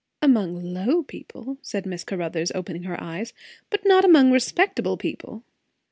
[0.19, 3.33] "Among low people," said Miss Caruthers, opening her eyes;
[3.69, 5.43] "but not among respectable people."